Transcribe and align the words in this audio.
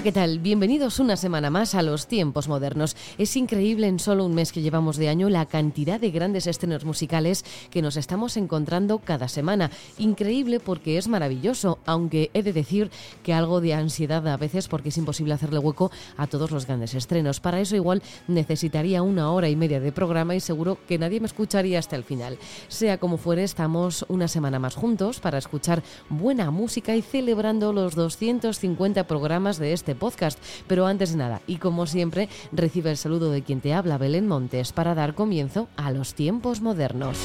Hola, 0.00 0.04
¿qué 0.04 0.12
tal? 0.12 0.38
Bienvenidos 0.38 0.98
una 0.98 1.14
semana 1.14 1.50
más 1.50 1.74
a 1.74 1.82
los 1.82 2.06
tiempos 2.06 2.48
modernos. 2.48 2.96
Es 3.18 3.36
increíble 3.36 3.86
en 3.86 3.98
solo 3.98 4.24
un 4.24 4.34
mes 4.34 4.50
que 4.50 4.62
llevamos 4.62 4.96
de 4.96 5.10
año 5.10 5.28
la 5.28 5.44
cantidad 5.44 6.00
de 6.00 6.10
grandes 6.10 6.46
estrenos 6.46 6.86
musicales 6.86 7.44
que 7.70 7.82
nos 7.82 7.98
estamos 7.98 8.38
encontrando 8.38 9.00
cada 9.00 9.28
semana. 9.28 9.70
Increíble 9.98 10.58
porque 10.58 10.96
es 10.96 11.06
maravilloso, 11.06 11.80
aunque 11.84 12.30
he 12.32 12.42
de 12.42 12.54
decir 12.54 12.90
que 13.22 13.34
algo 13.34 13.60
de 13.60 13.74
ansiedad 13.74 14.26
a 14.26 14.38
veces 14.38 14.68
porque 14.68 14.88
es 14.88 14.96
imposible 14.96 15.34
hacerle 15.34 15.58
hueco 15.58 15.90
a 16.16 16.26
todos 16.28 16.50
los 16.50 16.66
grandes 16.66 16.94
estrenos. 16.94 17.40
Para 17.40 17.60
eso 17.60 17.76
igual 17.76 18.02
necesitaría 18.26 19.02
una 19.02 19.30
hora 19.30 19.50
y 19.50 19.56
media 19.56 19.80
de 19.80 19.92
programa 19.92 20.34
y 20.34 20.40
seguro 20.40 20.78
que 20.88 20.98
nadie 20.98 21.20
me 21.20 21.26
escucharía 21.26 21.78
hasta 21.78 21.96
el 21.96 22.04
final. 22.04 22.38
Sea 22.68 22.96
como 22.96 23.18
fuere, 23.18 23.44
estamos 23.44 24.06
una 24.08 24.28
semana 24.28 24.58
más 24.58 24.76
juntos 24.76 25.20
para 25.20 25.36
escuchar 25.36 25.82
buena 26.08 26.50
música 26.50 26.96
y 26.96 27.02
celebrando 27.02 27.74
los 27.74 27.94
250 27.94 29.06
programas 29.06 29.58
de 29.58 29.74
este 29.74 29.89
podcast. 29.94 30.38
Pero 30.66 30.86
antes 30.86 31.12
de 31.12 31.18
nada, 31.18 31.40
y 31.46 31.56
como 31.56 31.86
siempre, 31.86 32.28
recibe 32.52 32.90
el 32.90 32.96
saludo 32.96 33.30
de 33.30 33.42
quien 33.42 33.60
te 33.60 33.74
habla, 33.74 33.98
Belén 33.98 34.26
Montes, 34.26 34.72
para 34.72 34.94
dar 34.94 35.14
comienzo 35.14 35.68
a 35.76 35.90
los 35.90 36.14
tiempos 36.14 36.60
modernos. 36.60 37.18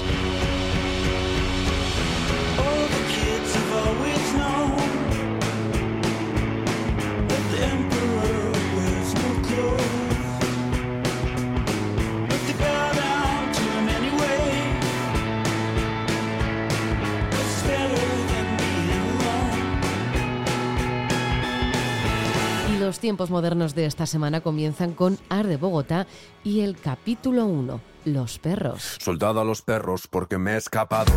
Tiempos 23.05 23.29
modernos 23.29 23.75
de 23.75 23.85
esta 23.85 24.07
semana 24.07 24.41
comienzan 24.41 24.93
con 24.93 25.19
Ar 25.29 25.45
de 25.45 25.57
Bogotá 25.57 26.07
y 26.43 26.61
el 26.61 26.75
capítulo 26.75 27.45
1, 27.45 27.79
Los 28.05 28.39
perros. 28.39 28.97
Soldado 28.99 29.39
a 29.39 29.43
los 29.43 29.61
perros 29.61 30.07
porque 30.07 30.39
me 30.39 30.53
he 30.53 30.57
escapado. 30.57 31.13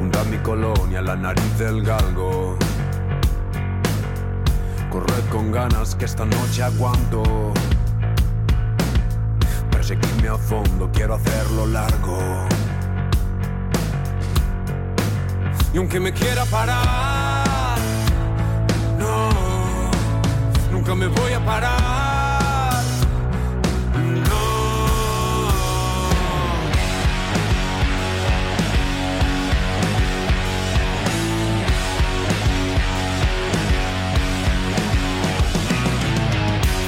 Hunda 0.00 0.22
mi 0.30 0.36
colonia, 0.36 1.02
la 1.02 1.16
nariz 1.16 1.58
del 1.58 1.82
galgo. 1.82 2.56
Corred 4.92 5.28
con 5.32 5.50
ganas 5.50 5.96
que 5.96 6.04
esta 6.04 6.24
noche 6.24 6.62
aguanto. 6.62 7.52
Perseguirme 9.72 10.28
a 10.28 10.38
fondo, 10.38 10.88
quiero 10.92 11.14
hacerlo 11.14 11.66
largo. 11.66 12.20
Y 15.74 15.78
aunque 15.78 15.98
me 15.98 16.12
quiera 16.12 16.44
parar 16.44 17.01
nunca 20.92 20.94
me 20.94 21.06
voy 21.06 21.32
a 21.32 21.44
parar. 21.44 22.82
No. 24.28 24.42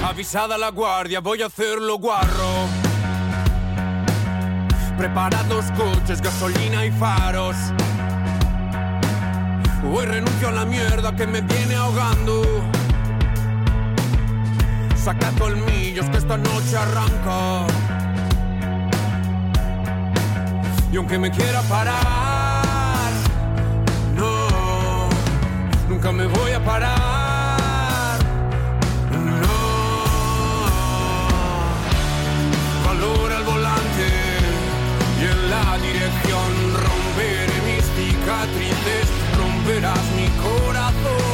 Avisada 0.08 0.58
la 0.58 0.70
guardia, 0.70 1.20
voy 1.20 1.42
a 1.42 1.46
hacerlo 1.46 1.98
guarro. 1.98 2.68
Preparados 4.98 5.64
coches, 5.76 6.20
gasolina 6.20 6.84
y 6.84 6.90
faros. 6.92 7.56
Hoy 9.84 10.06
renuncio 10.06 10.48
a 10.48 10.52
la 10.52 10.64
mierda 10.64 11.14
que 11.14 11.26
me 11.26 11.40
viene 11.40 11.74
ahogando. 11.74 12.42
Saca 15.04 15.30
colmillos 15.38 16.08
que 16.08 16.16
esta 16.16 16.38
noche 16.38 16.78
arranca. 16.78 17.66
Y 20.90 20.96
aunque 20.96 21.18
me 21.18 21.30
quiera 21.30 21.60
parar, 21.64 23.12
no, 24.16 25.10
nunca 25.90 26.10
me 26.10 26.26
voy 26.26 26.52
a 26.52 26.64
parar. 26.64 28.18
No, 29.12 29.58
valora 32.86 33.36
el 33.36 33.44
volante 33.44 34.08
y 35.20 35.24
en 35.32 35.50
la 35.50 35.76
dirección 35.86 36.50
romperé 36.82 37.60
mis 37.66 37.84
cicatrices, 37.94 39.06
romperás 39.36 40.04
mi 40.16 40.28
corazón. 40.42 41.33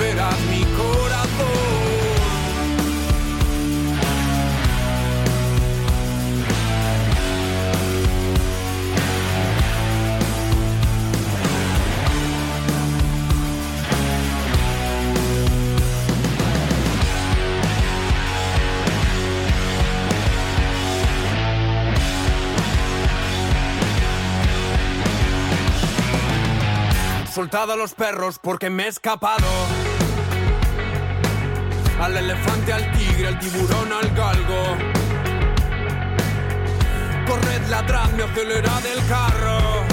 Romperás 0.00 0.40
mi 0.48 0.64
soltado 27.40 27.72
a 27.72 27.76
los 27.76 27.94
perros 27.94 28.38
porque 28.38 28.68
me 28.68 28.84
he 28.84 28.88
escapado. 28.88 29.46
Al 32.00 32.16
elefante, 32.16 32.72
al 32.72 32.90
tigre, 32.92 33.28
al 33.28 33.38
tiburón, 33.38 33.92
al 33.92 34.08
galgo. 34.14 34.62
Corred, 37.28 37.68
ladradme, 37.68 38.22
acelerad 38.22 38.86
el 38.86 39.06
carro. 39.06 39.84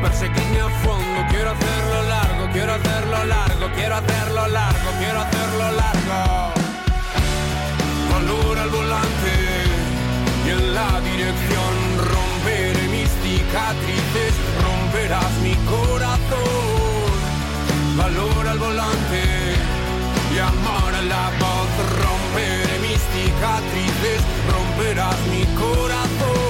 Perseguidme 0.00 0.60
a 0.60 0.68
fondo, 0.82 1.20
quiero 1.28 1.50
hacerlo 1.50 2.02
largo, 2.08 2.50
quiero 2.50 2.72
hacerlo 2.72 3.24
largo, 3.26 3.70
quiero 3.74 3.94
hacerlo 3.96 4.48
largo, 4.48 4.90
quiero 4.98 5.20
hacerlo 5.20 5.72
largo. 5.82 6.52
Valora 8.10 8.62
el 8.64 8.70
volante 8.70 9.34
y 10.46 10.48
en 10.48 10.74
la 10.74 11.00
dirección 11.00 11.72
romperé 12.14 12.88
mis 12.88 13.10
cicatrices, 13.22 14.32
romperás 14.64 15.32
mi 15.42 15.54
corazón. 15.68 17.10
Valora 17.98 18.52
el 18.52 18.58
volante 18.58 19.79
y 20.34 20.38
amor 20.38 20.94
en 20.94 21.08
la 21.08 21.30
voz, 21.40 21.70
romperé 22.04 22.78
mis 22.80 23.00
cicatrices, 23.12 24.22
romperás 24.52 25.18
mi 25.30 25.44
corazón. 25.56 26.49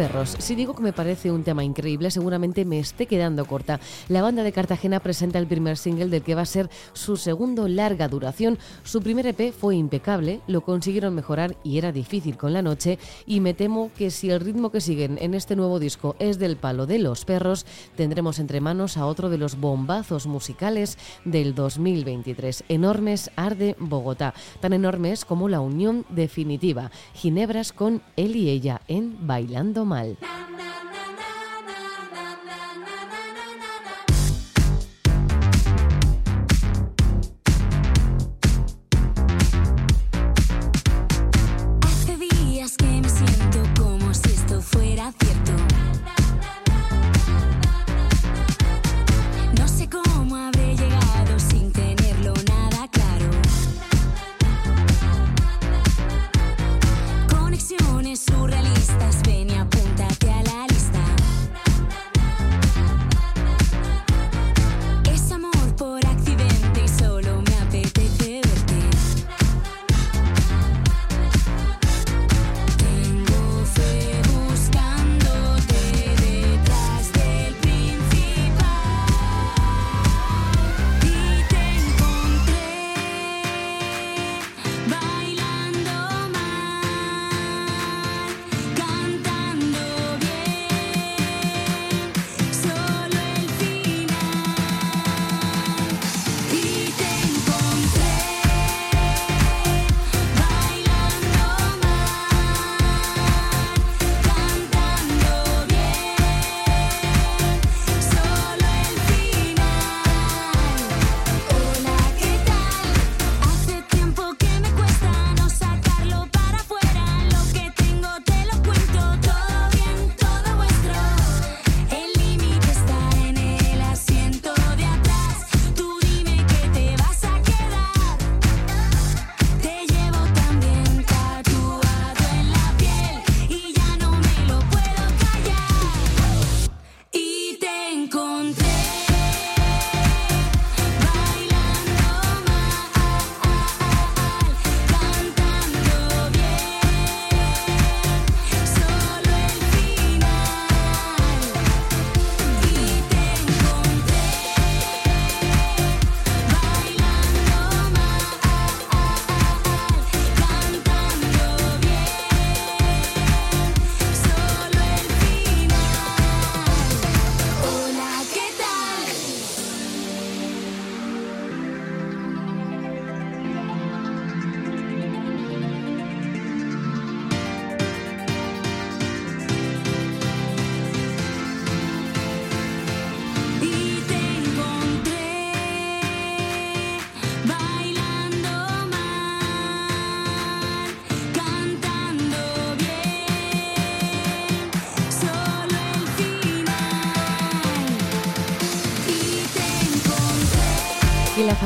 Perros. 0.00 0.34
Si 0.38 0.54
digo 0.54 0.74
que 0.74 0.82
me 0.82 0.94
parece 0.94 1.30
un 1.30 1.42
tema 1.42 1.62
increíble, 1.62 2.10
seguramente 2.10 2.64
me 2.64 2.78
esté 2.78 3.04
quedando 3.04 3.44
corta. 3.44 3.80
La 4.08 4.22
banda 4.22 4.42
de 4.42 4.50
Cartagena 4.50 4.98
presenta 5.00 5.38
el 5.38 5.46
primer 5.46 5.76
single 5.76 6.08
del 6.08 6.22
que 6.22 6.34
va 6.34 6.40
a 6.40 6.46
ser 6.46 6.70
su 6.94 7.18
segundo 7.18 7.68
larga 7.68 8.08
duración. 8.08 8.56
Su 8.82 9.02
primer 9.02 9.26
EP 9.26 9.52
fue 9.52 9.76
impecable, 9.76 10.40
lo 10.46 10.62
consiguieron 10.62 11.14
mejorar 11.14 11.54
y 11.64 11.76
era 11.76 11.92
difícil 11.92 12.38
con 12.38 12.54
la 12.54 12.62
noche. 12.62 12.98
Y 13.26 13.40
me 13.40 13.52
temo 13.52 13.90
que 13.94 14.10
si 14.10 14.30
el 14.30 14.40
ritmo 14.40 14.72
que 14.72 14.80
siguen 14.80 15.18
en 15.20 15.34
este 15.34 15.54
nuevo 15.54 15.78
disco 15.78 16.16
es 16.18 16.38
del 16.38 16.56
palo 16.56 16.86
de 16.86 16.98
los 16.98 17.26
perros, 17.26 17.66
tendremos 17.94 18.38
entre 18.38 18.62
manos 18.62 18.96
a 18.96 19.04
otro 19.04 19.28
de 19.28 19.36
los 19.36 19.60
bombazos 19.60 20.26
musicales 20.26 20.96
del 21.26 21.54
2023. 21.54 22.64
Enormes 22.70 23.30
Arde 23.36 23.76
Bogotá, 23.78 24.32
tan 24.60 24.72
enormes 24.72 25.26
como 25.26 25.50
la 25.50 25.60
unión 25.60 26.06
definitiva. 26.08 26.90
Ginebras 27.12 27.74
con 27.74 28.00
él 28.16 28.34
y 28.36 28.48
ella 28.48 28.80
en 28.88 29.26
Bailando 29.26 29.89
Mal. 29.90 30.16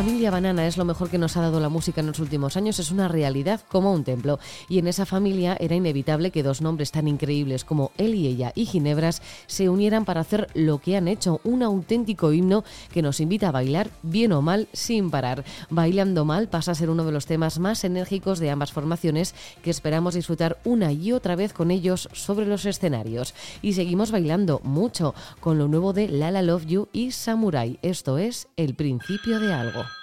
Familia 0.04 0.30
banana 0.30 0.66
es 0.66 0.76
lo 0.76 0.84
mejor 0.84 1.08
que 1.08 1.16
nos 1.16 1.34
ha 1.38 1.40
dado 1.40 1.60
la 1.60 1.70
música 1.70 2.02
en 2.02 2.08
los 2.08 2.18
últimos 2.18 2.58
años 2.58 2.78
es 2.78 2.90
una 2.90 3.08
realidad 3.08 3.62
como 3.68 3.90
un 3.90 4.04
templo. 4.04 4.38
Y 4.68 4.78
en 4.78 4.86
esa 4.86 5.06
familia 5.06 5.56
era 5.58 5.76
inevitable 5.76 6.30
que 6.30 6.42
dos 6.42 6.60
nombres 6.60 6.92
tan 6.92 7.08
increíbles 7.08 7.64
como 7.64 7.90
él 7.96 8.14
y 8.14 8.26
ella 8.26 8.52
y 8.54 8.66
Ginebras 8.66 9.22
se 9.46 9.70
unieran 9.70 10.04
para 10.04 10.20
hacer 10.20 10.48
lo 10.52 10.76
que 10.76 10.98
han 10.98 11.08
hecho, 11.08 11.40
un 11.42 11.62
auténtico 11.62 12.34
himno 12.34 12.64
que 12.92 13.00
nos 13.00 13.18
invita 13.18 13.48
a 13.48 13.52
bailar 13.52 13.88
bien 14.02 14.32
o 14.32 14.42
mal 14.42 14.68
sin 14.74 15.10
parar. 15.10 15.42
Bailando 15.70 16.26
mal 16.26 16.48
pasa 16.48 16.72
a 16.72 16.74
ser 16.74 16.90
uno 16.90 17.06
de 17.06 17.12
los 17.12 17.24
temas 17.24 17.58
más 17.58 17.82
enérgicos 17.82 18.40
de 18.40 18.50
ambas 18.50 18.72
formaciones 18.72 19.34
que 19.62 19.70
esperamos 19.70 20.12
disfrutar 20.12 20.58
una 20.64 20.92
y 20.92 21.12
otra 21.12 21.34
vez 21.34 21.54
con 21.54 21.70
ellos 21.70 22.10
sobre 22.12 22.44
los 22.44 22.66
escenarios. 22.66 23.32
Y 23.62 23.72
seguimos 23.72 24.10
bailando 24.10 24.60
mucho 24.64 25.14
con 25.40 25.56
lo 25.56 25.66
nuevo 25.66 25.94
de 25.94 26.08
Lala 26.08 26.42
Love 26.42 26.66
You 26.66 26.88
y 26.92 27.12
Samurai. 27.12 27.78
Esto 27.80 28.18
es 28.18 28.48
el 28.58 28.74
principio 28.74 29.40
de 29.40 29.54
algo. 29.54 29.93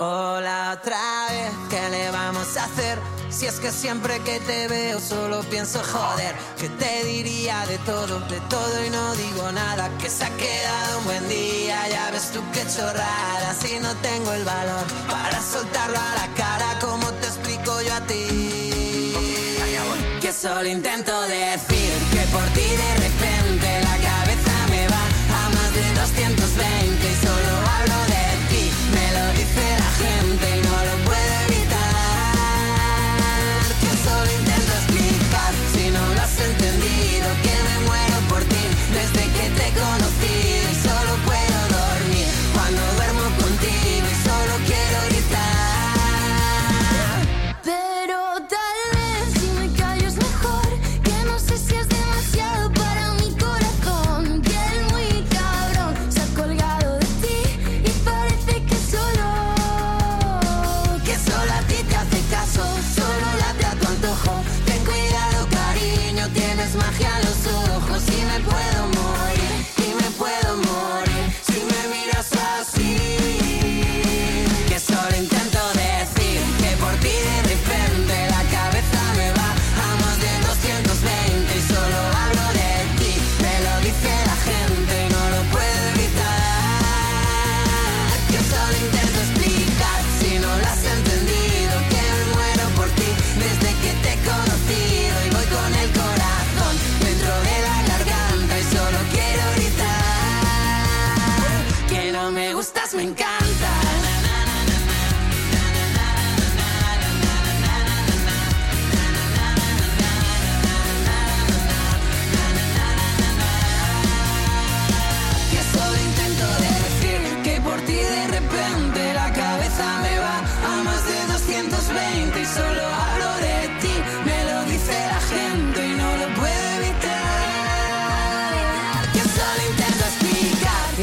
Hola 0.00 0.76
otra 0.76 1.28
vez, 1.30 1.52
¿qué 1.70 1.88
le 1.88 2.10
vamos 2.10 2.56
a 2.56 2.64
hacer? 2.64 2.98
Si 3.30 3.46
es 3.46 3.60
que 3.60 3.70
siempre 3.70 4.18
que 4.20 4.40
te 4.40 4.66
veo 4.66 4.98
solo 4.98 5.42
pienso 5.42 5.80
joder, 5.84 6.34
que 6.58 6.68
te 6.68 7.04
diría 7.04 7.64
de 7.66 7.78
todo, 7.78 8.18
de 8.28 8.40
todo 8.50 8.84
y 8.84 8.90
no 8.90 9.14
digo 9.14 9.52
nada, 9.52 9.88
que 9.98 10.10
se 10.10 10.24
ha 10.24 10.30
quedado 10.36 10.98
un 10.98 11.04
buen 11.04 11.28
día, 11.28 11.88
ya 11.88 12.10
ves 12.10 12.32
tú 12.32 12.42
qué 12.52 12.66
chorrada, 12.66 13.54
si 13.54 13.78
no 13.78 13.94
tengo 13.96 14.32
el 14.32 14.44
valor 14.44 14.84
para 15.08 15.40
soltarlo 15.40 15.96
a 15.96 16.14
la 16.16 16.34
cara, 16.34 16.76
como 16.80 17.12
te 17.12 17.26
explico 17.28 17.80
yo 17.82 17.94
a 17.94 18.00
ti? 18.00 18.50
Que 20.20 20.32
solo 20.32 20.66
intento 20.66 21.20
decir 21.22 21.92
que 22.12 22.26
por 22.32 22.44
ti 22.46 22.62
de 22.62 22.94
repente 22.96 23.43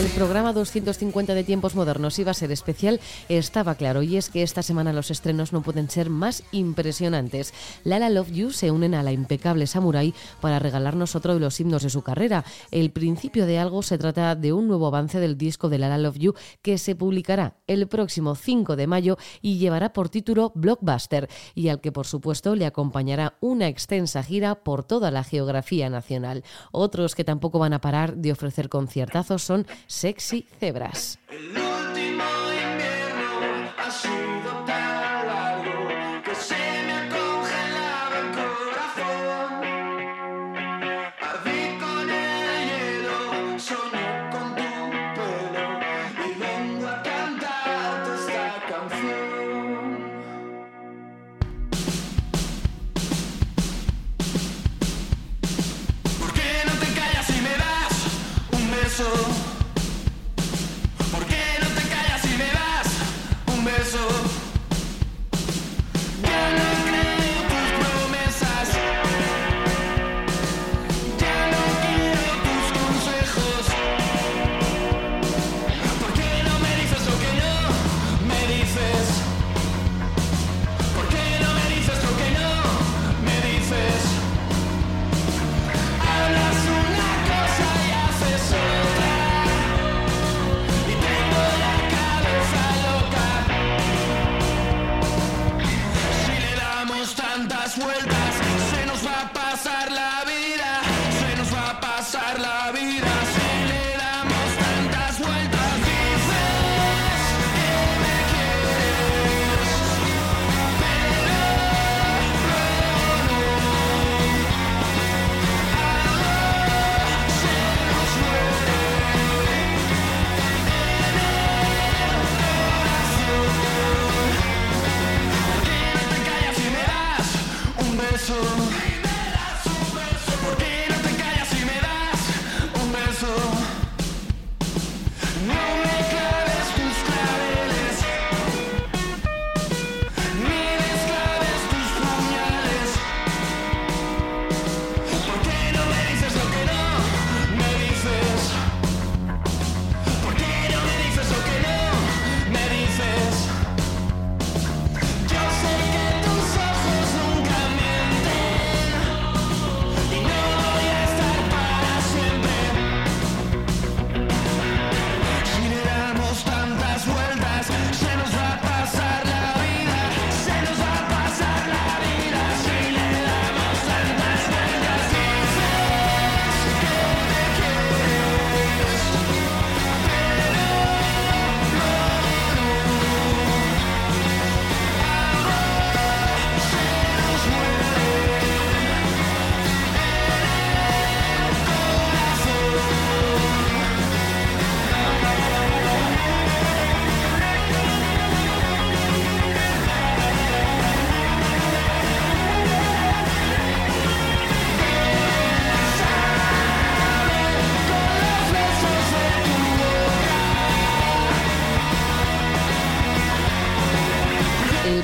El 0.02 0.08
programa 0.08 0.52
250 0.52 1.36
de 1.36 1.44
tiempos 1.44 1.76
modernos 1.76 2.18
iba 2.18 2.32
a 2.32 2.34
ser 2.34 2.52
especial 2.52 3.00
estaba 3.30 3.76
claro 3.76 4.02
y 4.02 4.18
es 4.18 4.30
que 4.30 4.42
esta 4.42 4.64
semana 4.64 4.94
los 4.94 5.12
estrenos 5.12 5.54
no 5.54 5.62
pueden 5.62 5.92
ser 5.92 6.10
más 6.10 6.42
impresionantes. 6.52 7.54
Lala 7.84 8.10
Love 8.10 8.32
You 8.32 8.50
se 8.50 8.72
unen 8.72 8.96
a 8.96 9.04
la 9.04 9.12
impecable 9.12 9.68
Samurai 9.68 10.16
para 10.42 10.58
regalarnos 10.58 11.16
otro 11.16 11.36
de 11.36 11.40
los 11.40 11.60
himnos 11.60 11.84
de 11.84 11.92
su 11.92 12.02
carrera. 12.02 12.44
El 12.72 12.90
principio 12.90 13.46
de 13.46 13.60
algo 13.60 13.84
se 13.84 14.00
trata 14.00 14.34
de 14.36 14.54
un 14.54 14.68
nuevo 14.68 14.88
avance 14.88 15.20
del 15.20 15.38
disco 15.38 15.70
de 15.70 15.78
Lala 15.78 16.00
Love 16.00 16.18
You 16.18 16.34
que 16.64 16.80
se 16.80 16.96
publicará 16.96 17.58
el 17.68 17.88
próximo 17.88 18.34
5 18.34 18.76
de 18.76 18.88
mayo 18.88 19.20
y 19.40 19.60
llevará 19.60 19.94
por 19.94 20.10
título 20.10 20.52
Blockbuster 20.56 21.30
y 21.54 21.68
al 21.68 21.80
que 21.80 21.92
por 21.92 22.08
supuesto 22.08 22.56
le 22.56 22.66
acompañará 22.66 23.36
una 23.40 23.68
extensa 23.68 24.24
gira 24.24 24.64
por 24.64 24.84
toda 24.84 25.12
la 25.12 25.24
geografía 25.24 25.92
nacional. 25.92 26.44
Otros 26.72 27.14
que 27.14 27.24
tampoco 27.24 27.60
van 27.60 27.74
a 27.74 27.82
parar 27.82 28.16
de 28.16 28.32
ofrecer 28.32 28.68
conciertazos 28.68 29.44
son 29.44 29.68
Sexy 29.92 30.48
Cebras. 30.58 31.20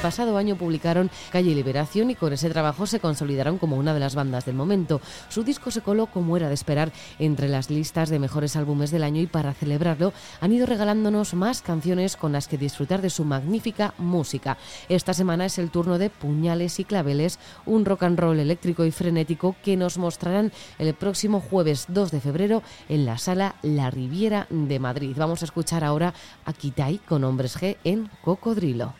Pasado 0.07 0.37
año 0.37 0.55
publicaron 0.55 1.11
Calle 1.31 1.53
Liberación 1.53 2.09
y 2.11 2.15
con 2.15 2.31
ese 2.31 2.49
trabajo 2.49 2.85
se 2.85 3.01
consolidaron 3.01 3.57
como 3.57 3.75
una 3.75 3.93
de 3.93 3.99
las 3.99 4.15
bandas 4.15 4.45
del 4.45 4.55
momento. 4.55 5.01
Su 5.27 5.43
disco 5.43 5.69
se 5.69 5.81
coló, 5.81 6.05
como 6.05 6.37
era 6.37 6.47
de 6.47 6.53
esperar, 6.53 6.93
entre 7.19 7.49
las 7.49 7.69
listas 7.69 8.07
de 8.07 8.17
mejores 8.17 8.55
álbumes 8.55 8.89
del 8.89 9.03
año 9.03 9.21
y 9.21 9.27
para 9.27 9.53
celebrarlo 9.53 10.13
han 10.39 10.53
ido 10.53 10.65
regalándonos 10.65 11.33
más 11.33 11.61
canciones 11.61 12.15
con 12.15 12.31
las 12.31 12.47
que 12.47 12.57
disfrutar 12.57 13.01
de 13.01 13.09
su 13.09 13.25
magnífica 13.25 13.95
música. 13.97 14.57
Esta 14.87 15.13
semana 15.13 15.43
es 15.43 15.57
el 15.59 15.71
turno 15.71 15.97
de 15.97 16.09
Puñales 16.09 16.79
y 16.79 16.85
Claveles, 16.85 17.37
un 17.65 17.83
rock 17.83 18.03
and 18.03 18.17
roll 18.17 18.39
eléctrico 18.39 18.85
y 18.85 18.91
frenético 18.91 19.57
que 19.61 19.75
nos 19.75 19.97
mostrarán 19.97 20.53
el 20.79 20.93
próximo 20.93 21.41
jueves 21.41 21.83
2 21.89 22.11
de 22.11 22.21
febrero 22.21 22.63
en 22.87 23.05
la 23.05 23.17
sala 23.17 23.55
La 23.61 23.91
Riviera 23.91 24.47
de 24.49 24.79
Madrid. 24.79 25.17
Vamos 25.17 25.41
a 25.41 25.45
escuchar 25.45 25.83
ahora 25.83 26.13
a 26.45 26.53
Kitai 26.53 26.99
con 26.99 27.25
Hombres 27.25 27.59
G 27.59 27.75
en 27.83 28.09
Cocodrilo. 28.23 28.93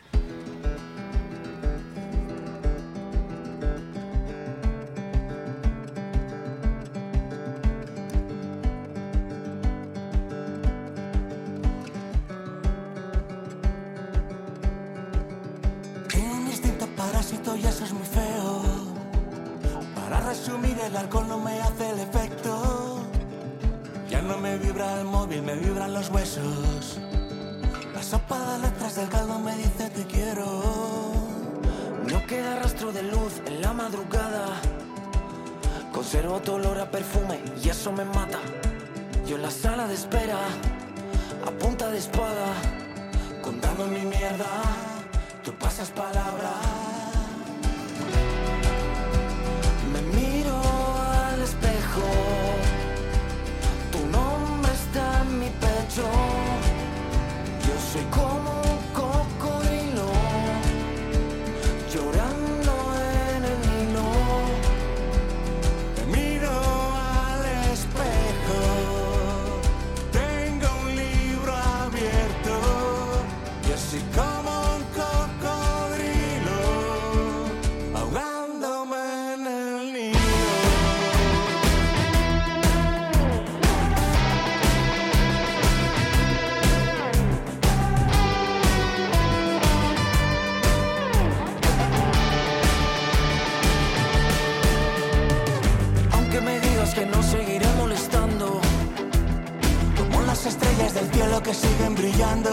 Que 101.47 101.53
siguen 101.53 101.95
brillando. 101.95 102.49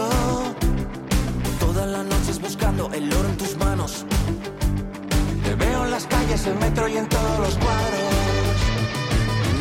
todas 1.59 1.85
las 1.85 2.05
noches 2.05 2.39
buscando 2.39 2.89
el 2.93 3.11
oro 3.11 3.27
en 3.27 3.37
tus 3.37 3.57
manos. 3.57 4.05
Te 5.43 5.53
veo 5.55 5.83
en 5.83 5.91
las 5.91 6.05
calles, 6.07 6.47
el 6.47 6.55
metro 6.55 6.87
y 6.87 6.95
en 6.95 7.07
todos 7.09 7.39
los 7.39 7.55
cuadros. 7.55 8.55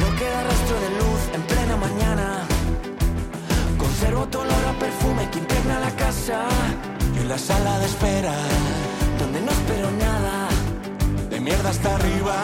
No 0.00 0.08
queda 0.20 0.38
rastro 0.50 0.76
de 0.84 0.90
luz 1.00 1.22
en 1.36 1.42
plena 1.50 1.76
mañana. 1.76 2.26
Conservo 3.76 4.24
tu 4.28 4.38
olor 4.38 4.64
a 4.72 4.78
perfume 4.78 5.28
que 5.30 5.38
impregna 5.40 5.80
la 5.80 5.90
casa. 5.96 6.38
Y 7.16 7.18
en 7.18 7.28
la 7.28 7.38
sala 7.38 7.80
de 7.80 7.86
espera, 7.86 8.34
Donde 9.18 9.40
no 9.40 9.50
espero 9.50 9.90
nada. 10.06 10.48
de 11.30 11.40
mierda 11.40 11.70
hasta 11.70 11.92
arriba, 11.96 12.36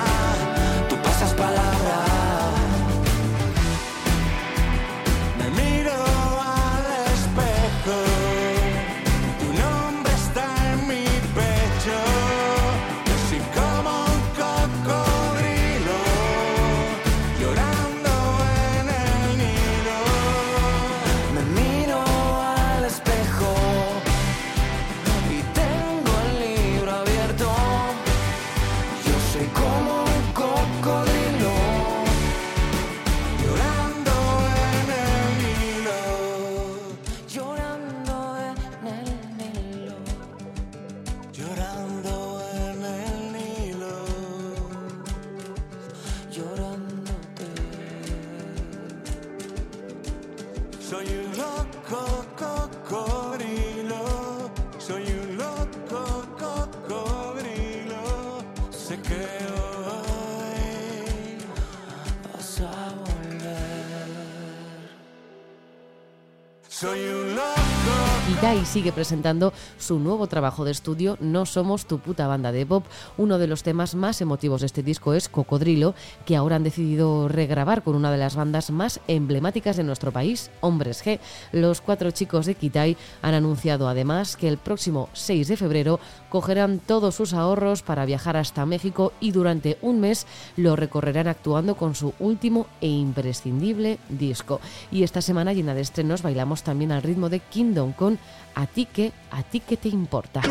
sigue 68.70 68.92
presentando 68.92 69.52
su 69.78 69.98
nuevo 69.98 70.28
trabajo 70.28 70.64
de 70.64 70.70
estudio 70.70 71.16
No 71.18 71.44
somos 71.44 71.86
tu 71.86 71.98
puta 71.98 72.28
banda 72.28 72.52
de 72.52 72.64
pop. 72.64 72.84
Uno 73.18 73.38
de 73.38 73.48
los 73.48 73.64
temas 73.64 73.96
más 73.96 74.20
emotivos 74.20 74.60
de 74.60 74.68
este 74.68 74.84
disco 74.84 75.12
es 75.12 75.28
Cocodrilo, 75.28 75.96
que 76.24 76.36
ahora 76.36 76.54
han 76.54 76.62
decidido 76.62 77.26
regrabar 77.26 77.82
con 77.82 77.96
una 77.96 78.12
de 78.12 78.18
las 78.18 78.36
bandas 78.36 78.70
más 78.70 79.00
emblemáticas 79.08 79.76
de 79.76 79.82
nuestro 79.82 80.12
país, 80.12 80.52
Hombres 80.60 81.04
G. 81.04 81.18
Los 81.50 81.80
cuatro 81.80 82.12
chicos 82.12 82.46
de 82.46 82.54
Kitai 82.54 82.96
han 83.22 83.34
anunciado 83.34 83.88
además 83.88 84.36
que 84.36 84.46
el 84.46 84.56
próximo 84.56 85.08
6 85.14 85.48
de 85.48 85.56
febrero 85.56 85.98
cogerán 86.28 86.78
todos 86.78 87.16
sus 87.16 87.32
ahorros 87.32 87.82
para 87.82 88.04
viajar 88.04 88.36
hasta 88.36 88.66
México 88.66 89.12
y 89.18 89.32
durante 89.32 89.78
un 89.82 89.98
mes 89.98 90.28
lo 90.56 90.76
recorrerán 90.76 91.26
actuando 91.26 91.74
con 91.74 91.96
su 91.96 92.14
último 92.20 92.68
e 92.80 92.86
imprescindible 92.86 93.98
disco. 94.08 94.60
Y 94.92 95.02
esta 95.02 95.22
semana 95.22 95.54
llena 95.54 95.74
de 95.74 95.80
estrenos 95.80 96.22
bailamos 96.22 96.62
también 96.62 96.92
al 96.92 97.02
ritmo 97.02 97.28
de 97.30 97.40
Kingdom 97.40 97.92
con 97.94 98.20
A 98.60 98.66
ti 98.66 98.84
que, 98.84 99.10
a 99.30 99.42
ti 99.42 99.60
que 99.60 99.78
te 99.78 99.88
importa. 99.88 100.42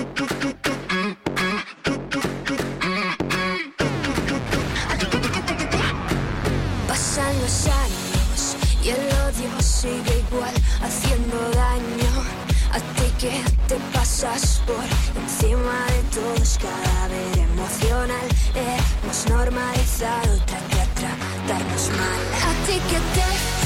Pasan 6.87 7.39
los 7.39 7.67
años 7.67 8.57
y 8.83 8.89
el 8.89 8.97
odio 8.97 9.61
sigue 9.61 10.23
igual, 10.27 10.55
haciendo 10.81 11.37
daño. 11.51 12.11
A 12.71 12.79
ti 12.79 13.13
que 13.19 13.43
te 13.67 13.75
pasas 13.93 14.63
por 14.65 14.83
encima 15.21 15.85
de 15.93 16.01
todos, 16.15 16.57
cadáver 16.57 17.37
emocional. 17.37 18.27
Hemos 18.55 19.29
normalizado 19.29 20.35
tra, 20.47 20.59
tra, 20.71 20.85
tratarnos 20.95 21.89
mal. 21.89 22.21
A 22.49 22.65
ti 22.65 22.79
que 22.89 22.99
te 23.13 23.58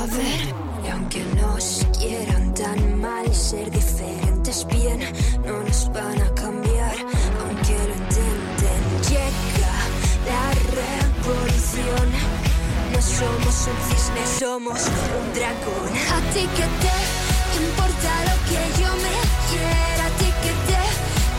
Y 0.00 0.88
aunque 0.90 1.24
nos 1.34 1.84
quieran 1.98 2.54
tan 2.54 3.00
mal 3.00 3.34
ser 3.34 3.68
diferentes 3.68 4.64
bien, 4.68 5.00
no 5.44 5.60
nos 5.64 5.90
van 5.92 6.22
a 6.22 6.34
cambiar, 6.34 6.94
aunque 7.40 7.74
lo 7.88 7.94
intenten. 7.94 8.80
Llega 9.10 9.74
la 10.30 10.44
revolución. 10.78 12.06
No 12.92 13.02
somos 13.02 13.66
un 13.66 13.78
cisne, 13.88 14.22
somos 14.38 14.86
un 14.86 15.34
dragón. 15.34 15.90
A 16.14 16.20
ti 16.32 16.46
que 16.56 16.66
te 16.82 16.96
importa 17.60 18.10
lo 18.28 18.36
que 18.48 18.60
yo 18.80 18.90
me 19.04 19.16
quiera. 19.50 20.06
A 20.06 20.10
ti 20.20 20.28
que 20.44 20.52
te, 20.68 20.80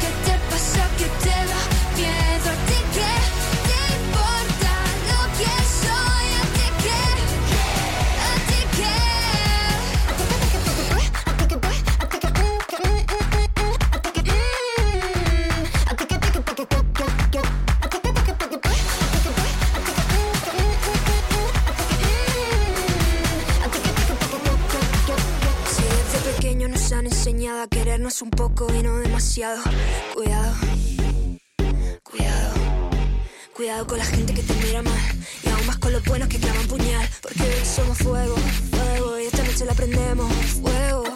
que 0.01 0.11
te 0.25 0.35
pasa, 0.49 0.83
que 0.97 1.07
te 1.23 1.37
da 1.51 1.61
miedo. 1.95 2.47
A 2.51 2.57
ti 2.67 2.79
que 2.93 3.08
un 28.21 28.31
poco 28.31 28.67
y 28.73 28.83
no 28.83 28.97
demasiado, 28.97 29.61
cuidado, 30.13 30.53
cuidado. 32.03 32.53
Cuidado 33.53 33.87
con 33.87 33.97
la 33.97 34.05
gente 34.05 34.33
que 34.33 34.41
te 34.41 34.53
mira 34.65 34.81
mal. 34.81 34.93
Y 35.43 35.49
aún 35.49 35.65
más 35.67 35.77
con 35.79 35.91
los 35.91 36.03
buenos 36.05 36.29
que 36.29 36.39
clavan 36.39 36.65
puñal. 36.67 37.09
Porque 37.21 37.65
somos 37.65 37.97
fuego, 37.97 38.35
fuego. 38.71 39.19
Y 39.19 39.25
esta 39.25 39.43
noche 39.43 39.65
la 39.65 39.73
prendemos. 39.73 40.33
Fuego. 40.61 41.08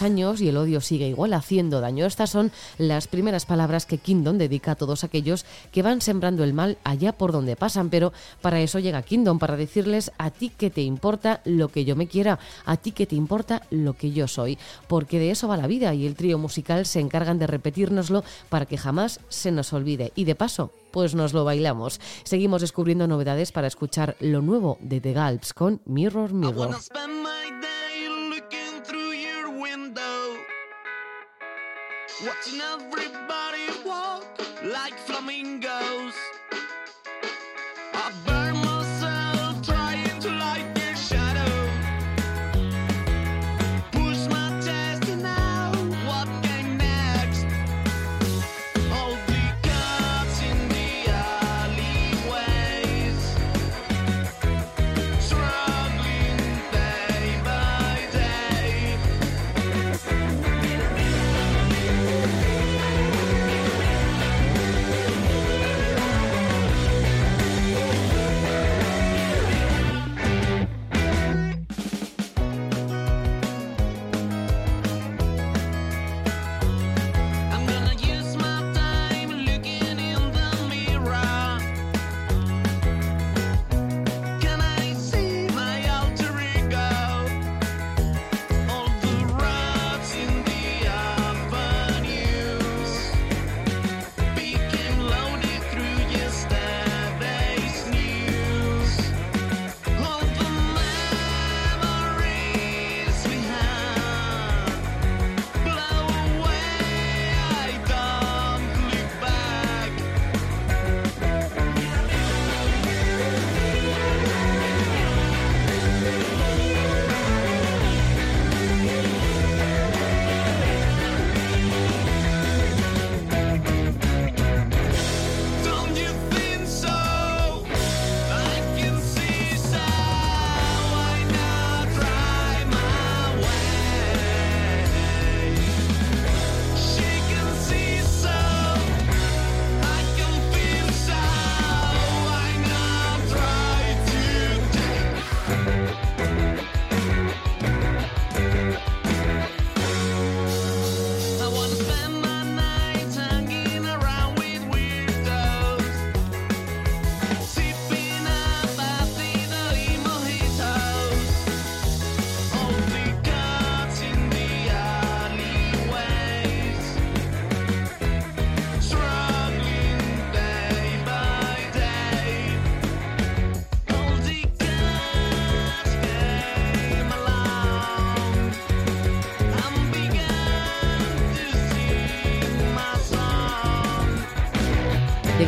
Años 0.00 0.40
y 0.40 0.48
el 0.48 0.56
odio 0.56 0.80
sigue 0.80 1.08
igual 1.08 1.34
haciendo 1.34 1.82
daño. 1.82 2.06
Estas 2.06 2.30
son 2.30 2.50
las 2.78 3.08
primeras 3.08 3.44
palabras 3.44 3.84
que 3.84 3.98
Kingdom 3.98 4.38
dedica 4.38 4.72
a 4.72 4.76
todos 4.76 5.04
aquellos 5.04 5.44
que 5.70 5.82
van 5.82 6.00
sembrando 6.00 6.44
el 6.44 6.54
mal 6.54 6.78
allá 6.84 7.12
por 7.12 7.32
donde 7.32 7.56
pasan. 7.56 7.90
Pero 7.90 8.14
para 8.40 8.60
eso 8.60 8.78
llega 8.78 9.02
Kingdom, 9.02 9.38
para 9.38 9.56
decirles 9.56 10.12
a 10.16 10.30
ti 10.30 10.48
que 10.48 10.70
te 10.70 10.82
importa 10.82 11.42
lo 11.44 11.68
que 11.68 11.84
yo 11.84 11.96
me 11.96 12.06
quiera, 12.06 12.38
a 12.64 12.76
ti 12.78 12.92
que 12.92 13.06
te 13.06 13.16
importa 13.16 13.62
lo 13.70 13.92
que 13.92 14.12
yo 14.12 14.28
soy. 14.28 14.56
Porque 14.86 15.18
de 15.18 15.30
eso 15.30 15.48
va 15.48 15.56
la 15.56 15.66
vida 15.66 15.92
y 15.92 16.06
el 16.06 16.14
trío 16.14 16.38
musical 16.38 16.86
se 16.86 17.00
encargan 17.00 17.38
de 17.38 17.46
repetírnoslo 17.46 18.24
para 18.48 18.66
que 18.66 18.78
jamás 18.78 19.20
se 19.28 19.50
nos 19.50 19.72
olvide. 19.72 20.12
Y 20.14 20.24
de 20.24 20.34
paso, 20.34 20.70
pues 20.92 21.14
nos 21.14 21.32
lo 21.32 21.44
bailamos. 21.44 22.00
Seguimos 22.22 22.60
descubriendo 22.60 23.08
novedades 23.08 23.50
para 23.50 23.66
escuchar 23.66 24.16
lo 24.20 24.40
nuevo 24.42 24.78
de 24.80 25.00
The 25.00 25.12
Galps 25.12 25.52
con 25.52 25.80
Mirror 25.86 26.32
Mirror. 26.32 26.76
Watching 32.20 32.60
everybody 32.60 33.66
walk 33.84 34.24
like 34.64 34.96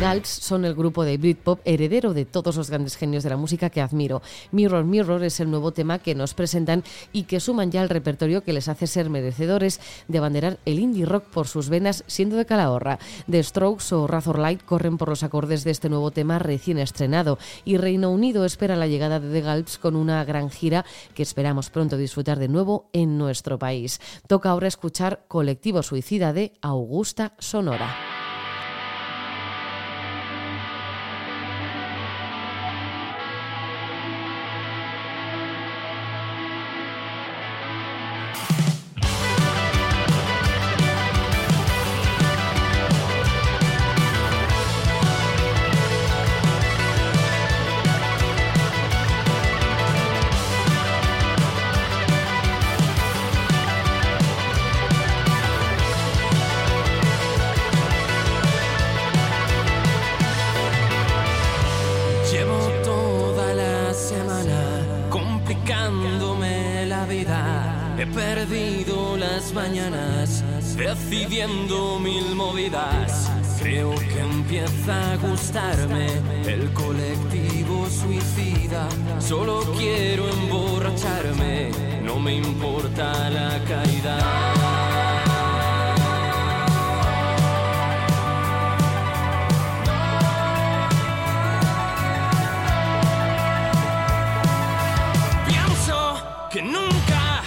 The 0.05 0.11
Galps 0.11 0.29
son 0.29 0.65
el 0.65 0.75
grupo 0.75 1.03
de 1.03 1.17
Britpop 1.17 1.61
heredero 1.65 2.13
de 2.13 2.25
todos 2.25 2.57
los 2.57 2.69
grandes 2.69 2.95
genios 2.95 3.23
de 3.23 3.31
la 3.31 3.37
música 3.37 3.71
que 3.71 3.81
admiro. 3.81 4.21
Mirror 4.51 4.83
Mirror 4.83 5.23
es 5.23 5.39
el 5.39 5.49
nuevo 5.49 5.71
tema 5.71 5.97
que 5.97 6.13
nos 6.13 6.35
presentan 6.35 6.83
y 7.11 7.23
que 7.23 7.39
suman 7.39 7.71
ya 7.71 7.81
al 7.81 7.89
repertorio 7.89 8.43
que 8.43 8.53
les 8.53 8.67
hace 8.67 8.85
ser 8.85 9.09
merecedores 9.09 9.81
de 10.07 10.19
abanderar 10.19 10.59
el 10.65 10.77
indie 10.77 11.07
rock 11.07 11.23
por 11.23 11.47
sus 11.47 11.69
venas 11.69 12.03
siendo 12.05 12.35
de 12.35 12.45
Calahorra. 12.45 12.99
The 13.27 13.41
Strokes 13.41 13.95
o 13.95 14.05
Razor 14.05 14.37
Light 14.37 14.63
corren 14.63 14.99
por 14.99 15.09
los 15.09 15.23
acordes 15.23 15.63
de 15.63 15.71
este 15.71 15.89
nuevo 15.89 16.11
tema 16.11 16.37
recién 16.37 16.77
estrenado 16.77 17.39
y 17.63 17.77
Reino 17.77 18.11
Unido 18.11 18.45
espera 18.45 18.75
la 18.75 18.85
llegada 18.85 19.19
de 19.19 19.31
The 19.31 19.41
Galps 19.41 19.79
con 19.79 19.95
una 19.95 20.23
gran 20.23 20.51
gira 20.51 20.85
que 21.15 21.23
esperamos 21.23 21.71
pronto 21.71 21.97
disfrutar 21.97 22.37
de 22.37 22.47
nuevo 22.47 22.91
en 22.93 23.17
nuestro 23.17 23.57
país. 23.57 23.99
Toca 24.27 24.51
ahora 24.51 24.67
escuchar 24.67 25.25
Colectivo 25.27 25.81
Suicida 25.81 26.31
de 26.31 26.53
Augusta 26.61 27.33
Sonora. 27.39 28.24
Solo 79.19 79.61
quiero 79.77 80.29
emborracharme, 80.29 81.71
no 82.03 82.19
me 82.19 82.35
importa 82.35 83.29
la 83.29 83.59
caída. 83.63 84.17
Pienso 95.47 96.23
que 96.51 96.61
nunca 96.61 97.41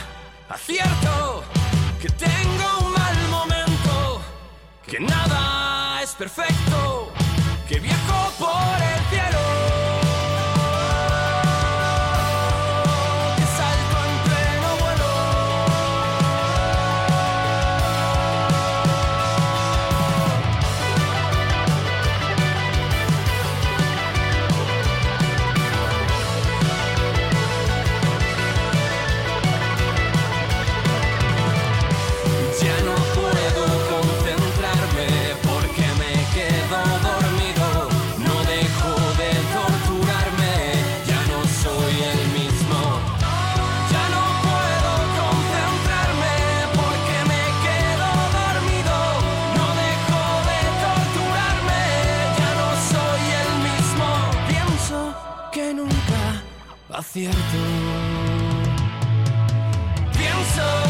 acierto, 0.48 1.44
que 2.00 2.08
tengo 2.08 2.86
un 2.86 2.92
mal 2.92 3.16
momento, 3.30 4.20
que 4.86 4.98
nada 5.00 6.02
es 6.02 6.10
perfecto, 6.14 7.12
que 7.68 7.78
viajo 7.78 7.97
que 55.52 55.74
nunca 55.74 56.42
acierto. 56.90 57.58
Pienso 60.12 60.87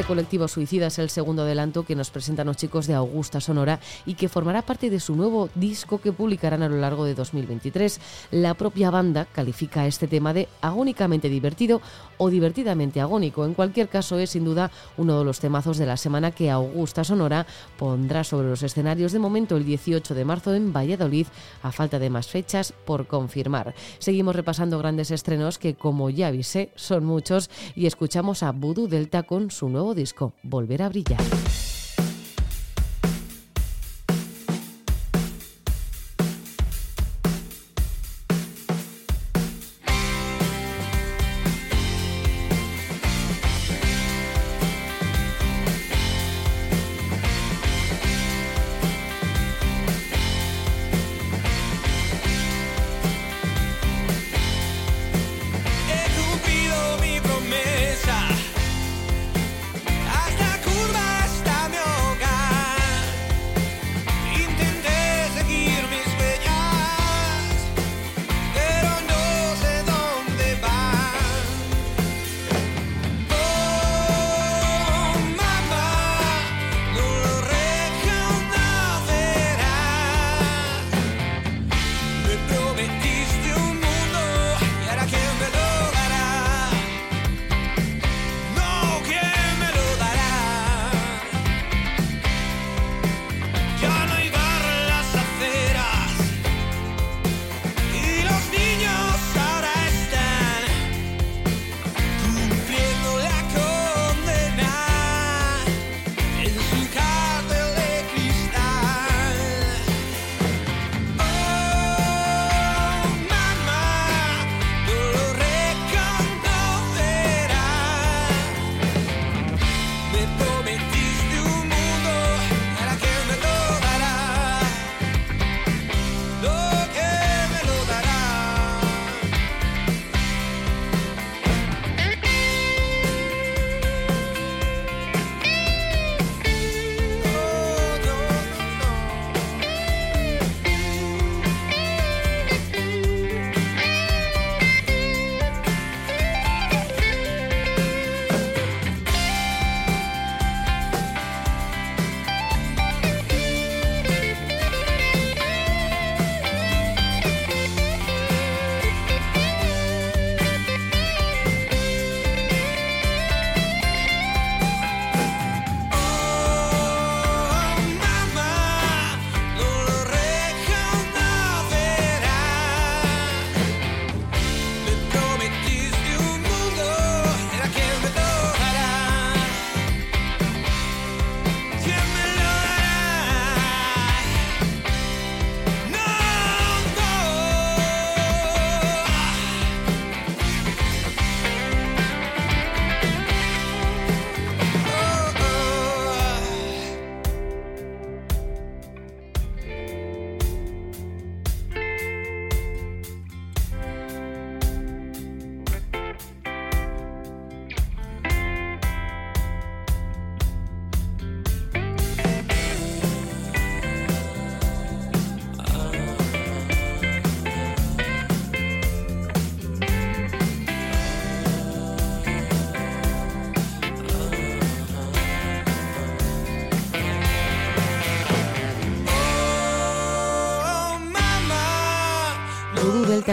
Este 0.00 0.08
colectivo 0.08 0.48
suicida 0.48 0.86
es 0.86 0.98
el 0.98 1.10
segundo 1.10 1.42
adelanto 1.42 1.84
que 1.84 1.94
nos 1.94 2.08
presentan 2.08 2.46
los 2.46 2.56
chicos 2.56 2.86
de 2.86 2.94
Augusta 2.94 3.38
Sonora 3.38 3.80
y 4.06 4.14
que 4.14 4.30
formará 4.30 4.62
parte 4.62 4.88
de 4.88 4.98
su 4.98 5.14
nuevo 5.14 5.50
disco 5.54 6.00
que 6.00 6.10
publicarán 6.10 6.62
a 6.62 6.70
lo 6.70 6.78
largo 6.78 7.04
de 7.04 7.14
2023. 7.14 8.00
La 8.30 8.54
propia 8.54 8.90
banda 8.90 9.26
califica 9.26 9.86
este 9.86 10.08
tema 10.08 10.32
de 10.32 10.48
agónicamente 10.62 11.28
divertido 11.28 11.82
o 12.16 12.30
divertidamente 12.30 13.02
agónico. 13.02 13.44
En 13.44 13.52
cualquier 13.52 13.90
caso, 13.90 14.18
es 14.18 14.30
sin 14.30 14.46
duda 14.46 14.70
uno 14.96 15.18
de 15.18 15.24
los 15.26 15.38
temazos 15.38 15.76
de 15.76 15.84
la 15.84 15.98
semana 15.98 16.30
que 16.30 16.50
Augusta 16.50 17.04
Sonora 17.04 17.46
pondrá 17.76 18.24
sobre 18.24 18.48
los 18.48 18.62
escenarios 18.62 19.12
de 19.12 19.18
momento 19.18 19.58
el 19.58 19.66
18 19.66 20.14
de 20.14 20.24
marzo 20.24 20.54
en 20.54 20.72
Valladolid, 20.72 21.26
a 21.62 21.72
falta 21.72 21.98
de 21.98 22.08
más 22.08 22.26
fechas 22.26 22.72
por 22.86 23.06
confirmar. 23.06 23.74
Seguimos 23.98 24.34
repasando 24.34 24.78
grandes 24.78 25.10
estrenos 25.10 25.58
que, 25.58 25.74
como 25.74 26.08
ya 26.08 26.28
avisé, 26.28 26.72
son 26.74 27.04
muchos 27.04 27.50
y 27.76 27.84
escuchamos 27.84 28.42
a 28.42 28.52
Voodoo 28.52 28.88
Delta 28.88 29.24
con 29.24 29.50
su 29.50 29.68
nuevo 29.68 29.89
disco, 29.94 30.34
Volver 30.42 30.82
a 30.82 30.88
Brillar. 30.88 31.79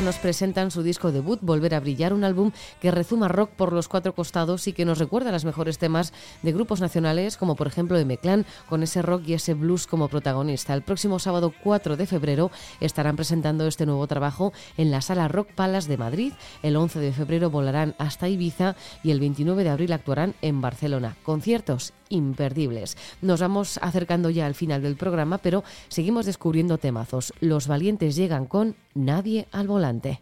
Nos 0.08 0.20
presentan 0.20 0.72
su 0.72 0.84
disco 0.84 1.12
debut, 1.12 1.42
Volver 1.42 1.76
a 1.76 1.82
Brillar, 1.82 2.14
un 2.14 2.24
álbum 2.24 2.54
que 2.80 2.92
rezuma 2.92 3.28
rock 3.28 3.50
por 3.50 3.74
los 3.74 3.90
cuatro 3.90 4.16
costados 4.16 4.66
y 4.70 4.72
que 4.72 4.86
nos 4.86 5.00
recuerda 5.00 5.34
los 5.34 5.44
mejores 5.44 5.80
temas 5.80 6.14
de 6.44 6.54
grupos 6.54 6.80
nacionales, 6.80 7.36
como 7.36 7.58
por 7.58 7.68
ejemplo 7.68 7.98
M-Clan, 7.98 8.46
con 8.70 8.84
ese 8.84 9.02
rock 9.02 9.24
y 9.28 9.34
ese 9.34 9.54
blues 9.54 9.86
como 9.86 10.08
protagonista. 10.08 10.74
El 10.74 10.82
próximo 10.82 11.20
sábado 11.20 11.52
4 11.62 11.98
de 11.98 12.06
febrero 12.06 12.52
estarán 12.80 13.18
presentando 13.18 13.68
este 13.68 13.86
nuevo 13.86 14.08
trabajo 14.08 14.54
en 14.78 14.92
la 14.92 15.02
sala 15.02 15.28
Rock 15.28 15.50
Palace 15.52 15.90
de 15.90 15.98
Madrid. 15.98 16.32
El 16.64 16.78
11 16.78 17.00
de 17.00 17.12
febrero 17.12 17.50
volarán 17.50 17.94
hasta 17.98 18.30
Ibiza 18.30 18.78
y 19.04 19.12
el 19.12 19.20
29 19.20 19.66
de 19.66 19.70
abril 19.72 19.92
actuarán 19.92 20.36
en 20.42 20.62
Barcelona. 20.62 21.18
Conciertos 21.24 21.92
imperdibles. 22.10 22.98
Nos 23.22 23.42
vamos 23.42 23.80
acercando 23.82 24.30
ya 24.30 24.46
al 24.46 24.56
final 24.56 24.82
del 24.82 24.96
programa, 24.96 25.38
pero 25.38 25.64
seguimos 25.88 26.26
descubriendo 26.26 26.78
temazos. 26.78 27.34
Los 27.40 27.68
valientes 27.68 28.16
llegan 28.16 28.46
con 28.46 28.76
Nadie 28.94 29.48
al 29.52 29.68
volante. 29.68 30.20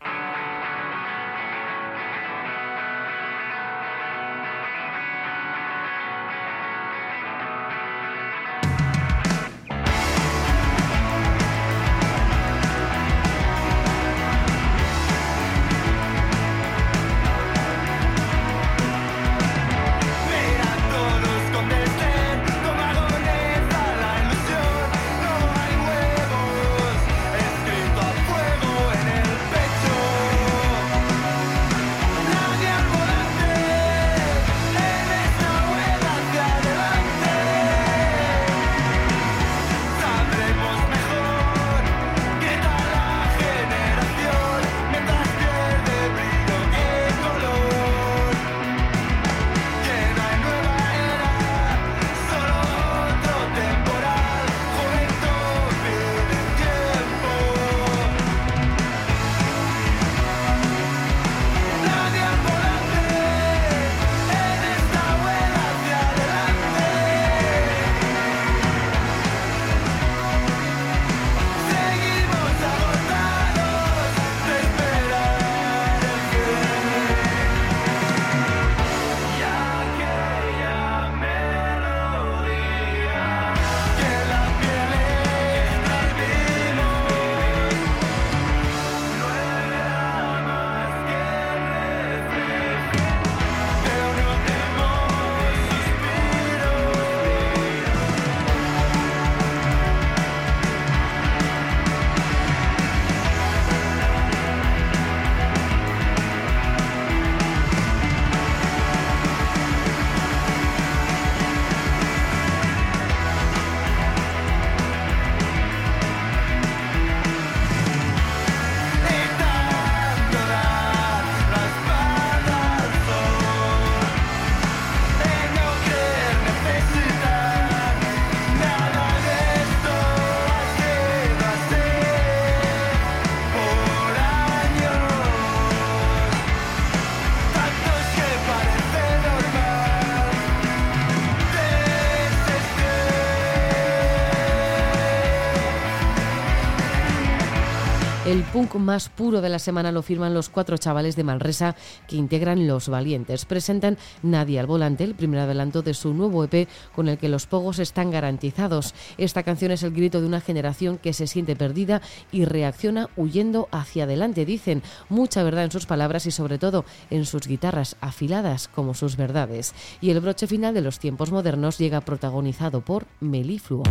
Punk 148.51 148.75
más 148.75 149.09
puro 149.09 149.41
de 149.41 149.49
la 149.49 149.59
semana 149.59 149.91
lo 149.91 150.01
firman 150.01 150.33
los 150.33 150.49
cuatro 150.49 150.77
chavales 150.77 151.15
de 151.15 151.23
Malresa 151.23 151.75
que 152.07 152.15
integran 152.15 152.67
Los 152.67 152.89
Valientes. 152.89 153.45
Presentan 153.45 153.97
Nadie 154.23 154.59
al 154.59 154.67
Volante, 154.67 155.03
el 155.03 155.15
primer 155.15 155.39
adelanto 155.39 155.81
de 155.81 155.93
su 155.93 156.13
nuevo 156.13 156.43
EP 156.43 156.67
con 156.93 157.07
el 157.07 157.17
que 157.17 157.29
los 157.29 157.47
pogos 157.47 157.79
están 157.79 158.11
garantizados. 158.11 158.93
Esta 159.17 159.43
canción 159.43 159.71
es 159.71 159.83
el 159.83 159.91
grito 159.91 160.21
de 160.21 160.27
una 160.27 160.41
generación 160.41 160.97
que 160.97 161.13
se 161.13 161.27
siente 161.27 161.55
perdida 161.55 162.01
y 162.31 162.45
reacciona 162.45 163.09
huyendo 163.15 163.67
hacia 163.71 164.03
adelante. 164.05 164.45
Dicen 164.45 164.83
mucha 165.09 165.43
verdad 165.43 165.65
en 165.65 165.71
sus 165.71 165.85
palabras 165.85 166.25
y 166.25 166.31
sobre 166.31 166.57
todo 166.57 166.85
en 167.09 167.25
sus 167.25 167.47
guitarras 167.47 167.95
afiladas 168.01 168.67
como 168.67 168.93
sus 168.93 169.17
verdades. 169.17 169.73
Y 170.01 170.09
el 170.09 170.19
broche 170.19 170.47
final 170.47 170.73
de 170.73 170.81
los 170.81 170.99
tiempos 170.99 171.31
modernos 171.31 171.77
llega 171.77 172.01
protagonizado 172.01 172.81
por 172.81 173.05
Melifluo. 173.19 173.83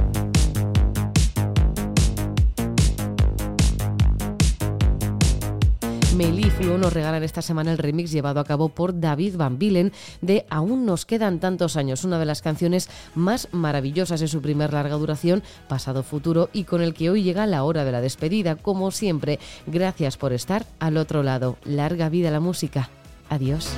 Melifluo 6.17 6.79
nos 6.79 6.93
regalan 6.93 7.25
esta 7.25 7.43
semana 7.43 7.73
el 7.73 7.79
remix 7.79 8.13
llevado 8.13 8.39
a 8.39 8.45
cabo 8.45 8.69
por 8.69 9.01
David 9.01 9.37
Van 9.37 9.59
Bilen 9.59 9.93
de 10.21 10.47
Aún 10.49 10.87
nos 10.87 11.07
quedan 11.07 11.41
tantos 11.41 11.77
años, 11.77 12.05
una 12.05 12.21
de 12.21 12.25
las 12.25 12.41
canciones 12.41 12.89
más 13.17 13.49
maravillosas 13.51 14.21
de 14.21 14.29
su 14.29 14.41
primer 14.41 14.73
larga 14.73 14.95
duración, 14.95 15.43
Pasado 15.69 16.05
Futuro, 16.05 16.51
y 16.53 16.65
con 16.65 16.83
el 16.83 16.95
que 16.95 17.11
hoy 17.11 17.25
llega 17.25 17.47
la 17.47 17.65
hora 17.65 17.85
de 17.85 17.93
la 17.93 18.01
despedida. 18.01 18.55
Como 18.55 18.93
siempre, 18.93 19.41
gracias 19.67 20.17
por 20.17 20.33
estar 20.33 20.67
al 20.79 20.99
otro 20.99 21.25
lado. 21.25 21.57
Larga 21.65 22.09
vida 22.09 22.31
la 22.31 22.41
música. 22.41 22.91
Adiós. 23.29 23.69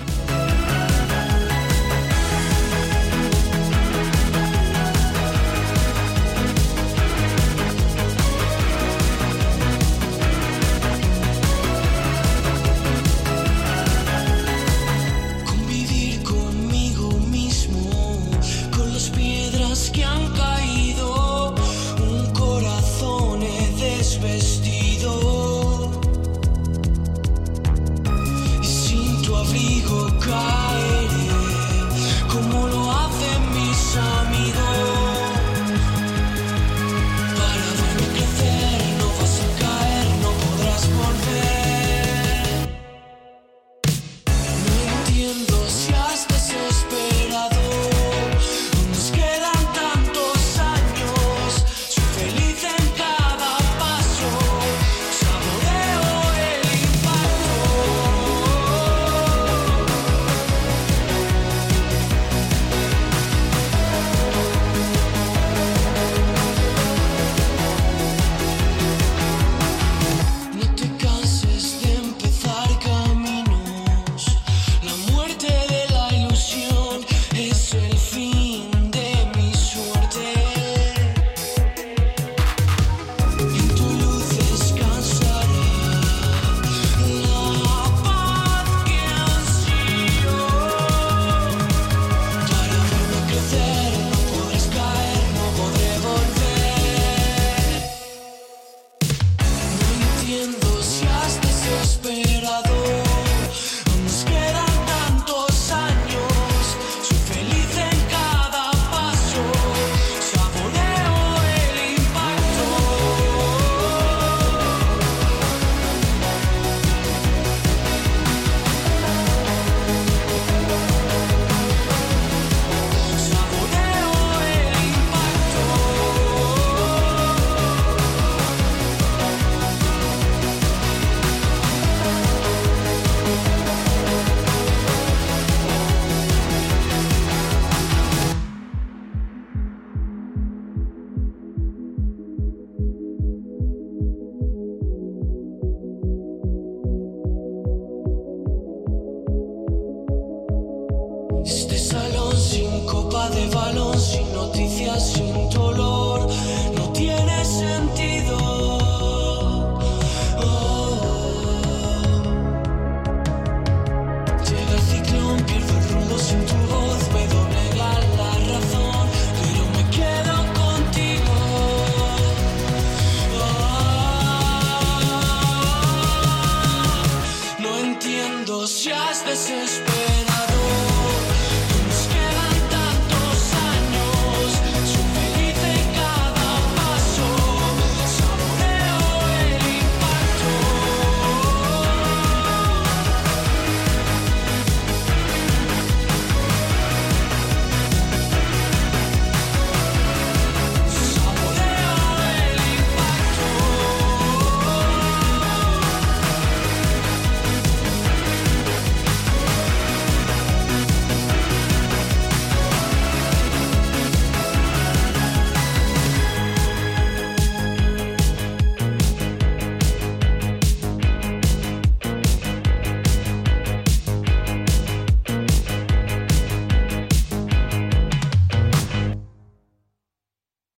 Sentido. 157.56 158.55